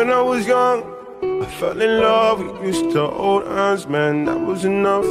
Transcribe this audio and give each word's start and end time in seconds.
When 0.00 0.10
I 0.10 0.22
was 0.22 0.46
young, 0.46 0.78
I 1.42 1.44
fell 1.58 1.78
in 1.78 2.00
love. 2.00 2.38
We 2.60 2.68
used 2.68 2.90
to 2.92 3.06
hold 3.06 3.46
hands, 3.46 3.86
man, 3.86 4.24
that 4.24 4.40
was 4.40 4.64
enough. 4.64 5.04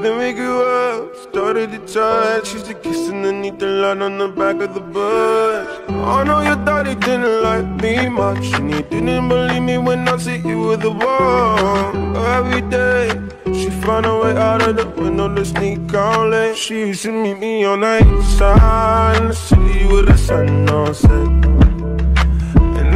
Then 0.00 0.18
we 0.20 0.32
grew 0.32 0.62
up, 0.62 1.16
started 1.24 1.72
to 1.72 1.78
touch. 1.92 2.52
Used 2.54 2.66
to 2.66 2.74
kiss 2.74 3.08
underneath 3.08 3.58
the 3.58 3.66
light 3.66 4.00
on 4.00 4.18
the 4.18 4.28
back 4.28 4.60
of 4.60 4.74
the 4.74 4.80
bus. 4.80 5.66
I 5.88 6.22
know 6.22 6.40
your 6.40 6.54
daddy 6.64 6.94
didn't 6.94 7.42
like 7.42 7.66
me 7.82 8.08
much, 8.08 8.46
and 8.54 8.72
he 8.72 8.82
didn't 8.82 9.28
believe 9.28 9.64
me 9.64 9.76
when 9.78 10.08
I 10.08 10.16
said 10.18 10.44
you 10.44 10.60
were 10.60 10.76
the 10.76 10.92
one. 10.92 12.16
Every 12.38 12.60
day, 12.60 13.10
she 13.58 13.70
found 13.70 14.06
a 14.06 14.16
way 14.20 14.36
out 14.36 14.62
of 14.62 14.76
the 14.76 14.86
window 14.86 15.34
to 15.34 15.44
sneak 15.44 15.92
out 15.94 16.30
late. 16.30 16.56
She 16.56 16.78
used 16.94 17.02
to 17.02 17.10
meet 17.10 17.40
me 17.40 17.64
on 17.64 17.80
the 17.80 17.98
east 17.98 18.40
in 18.40 19.26
the 19.26 19.34
city 19.34 19.84
with 19.92 20.06
the 20.06 20.16
sun 20.16 20.70
on 20.70 20.94
set. 20.94 21.55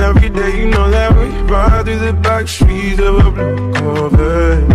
And 0.00 0.16
every 0.16 0.30
day, 0.30 0.58
you 0.58 0.70
know 0.70 0.90
that 0.90 1.14
we 1.14 1.28
ride 1.42 1.84
through 1.84 1.98
the 1.98 2.14
back 2.14 2.48
streets 2.48 2.98
of 3.00 3.16
a 3.16 3.30
blue 3.30 3.70
Corvette. 3.74 4.66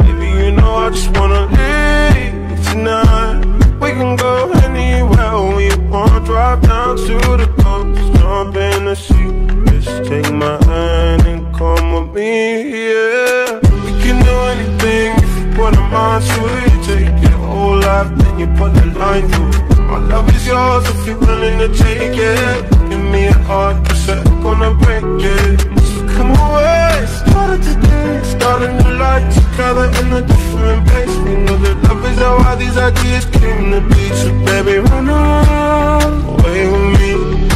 Baby, 0.00 0.28
you 0.44 0.52
know 0.52 0.74
I 0.74 0.90
just 0.90 1.08
wanna 1.16 1.46
leave 1.56 2.34
tonight. 2.68 3.40
We 3.80 3.92
can 3.92 4.14
go 4.16 4.52
anywhere 4.52 5.56
we 5.56 5.74
want. 5.88 6.26
Drive 6.26 6.60
down 6.60 6.98
to 6.98 7.16
the 7.40 7.48
coast, 7.62 8.20
jump 8.20 8.56
in 8.56 8.84
the 8.84 8.94
sea. 8.94 9.32
Just 9.70 10.04
take 10.04 10.30
my 10.30 10.62
hand 10.66 11.26
and 11.26 11.54
come 11.56 11.94
with 11.94 12.14
me, 12.14 12.92
yeah. 12.92 13.54
We 13.84 13.92
can 14.02 14.22
do 14.22 14.36
anything 14.52 15.16
if 15.16 15.32
you 15.38 15.46
put 15.56 15.74
a 15.74 15.80
mind 15.80 16.24
to 16.26 16.40
it. 16.60 16.84
Take 16.84 17.22
your 17.22 17.38
whole 17.38 17.78
life, 17.78 18.10
then 18.18 18.38
you 18.40 18.46
put 18.58 18.74
the 18.74 18.84
line 18.98 19.26
through. 19.30 19.76
My 19.86 19.98
love 19.98 20.28
is 20.36 20.45
yours 20.56 20.84
if 20.92 21.06
you're 21.06 21.18
willing 21.18 21.58
to 21.64 21.68
take 21.84 22.16
it. 22.32 22.62
Give 22.88 23.04
me 23.14 23.22
a 23.26 23.38
heart, 23.48 23.76
cause 23.86 24.08
I'm 24.08 24.24
gonna 24.44 24.72
break 24.84 25.04
it. 25.36 25.58
So 25.90 25.98
come 26.14 26.32
away, 26.44 26.92
start 27.20 27.50
it 27.56 27.62
today. 27.68 28.12
Start 28.34 28.60
a 28.66 28.68
new 28.80 28.92
life 29.04 29.26
together 29.38 29.86
in 30.00 30.06
a 30.20 30.22
different 30.32 30.80
place. 30.88 31.14
We 31.24 31.32
know 31.44 31.56
that 31.64 31.76
love 31.86 32.04
is 32.10 32.18
how 32.24 32.34
all 32.44 32.56
these 32.64 32.78
ideas 32.90 33.24
came 33.38 33.64
to 33.74 33.80
be. 33.90 34.04
So 34.20 34.30
baby, 34.48 34.76
run 34.88 35.08
away 35.20 36.60
with 36.72 36.88
me. 36.98 37.55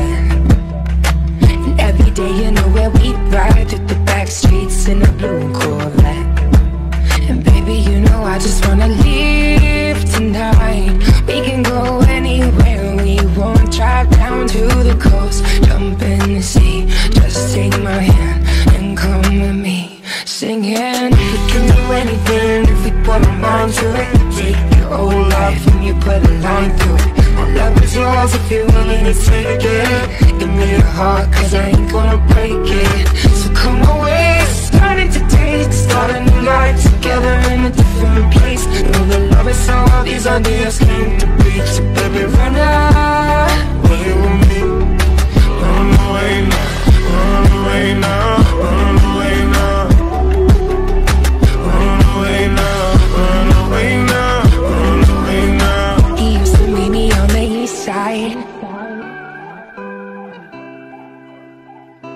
to 29.13 29.25
take 29.25 29.63
it. 29.63 30.39
Give 30.39 30.49
me 30.49 30.71
your 30.71 30.81
heart, 30.81 31.31
cause 31.33 31.53
I 31.53 31.69
ain't 31.69 31.91
gonna 31.91 32.17
break 32.33 32.53
it. 32.53 33.07
So 33.39 33.53
come 33.53 33.81
away, 33.95 34.43
starting 34.47 35.11
today. 35.11 35.69
Start 35.71 36.11
a 36.11 36.19
new 36.23 36.41
life 36.41 36.81
together 36.81 37.35
in 37.51 37.65
a 37.65 37.71
different 37.71 38.33
place. 38.33 38.65
Know 38.65 39.05
that 39.11 39.31
love 39.31 39.47
is 39.47 39.69
all 39.69 40.03
these 40.03 40.27
ideas 40.27 40.79
came 40.79 41.17
to 41.19 41.30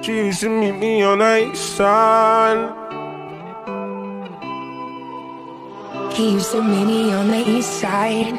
She 0.05 0.17
used 0.17 0.41
to 0.41 0.49
meet 0.49 0.73
me 0.73 1.01
on 1.01 1.17
the 1.17 1.49
east 1.49 1.77
side. 1.77 2.69
He 6.13 6.33
used 6.33 6.51
to 6.51 6.61
meet 6.61 6.85
me 6.85 7.11
on 7.11 7.31
the 7.31 7.43
east 7.49 7.79
side. 7.81 8.35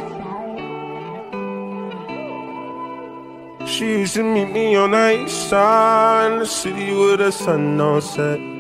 She 3.67 3.99
used 3.99 4.15
to 4.15 4.23
meet 4.23 4.53
me 4.53 4.77
on 4.77 4.93
the 4.93 5.25
east 5.25 5.49
side 5.49 6.39
the 6.39 6.47
city 6.47 6.95
with 6.95 7.19
the 7.19 7.33
sun 7.33 7.81
on 7.81 8.01
set. 8.01 8.56